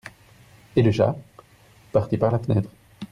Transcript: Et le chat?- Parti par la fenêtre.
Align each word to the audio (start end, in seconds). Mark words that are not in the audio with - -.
Et 0.75 0.81
le 0.81 0.89
chat?- 0.91 1.15
Parti 1.91 2.17
par 2.17 2.31
la 2.31 2.39
fenêtre. 2.39 2.71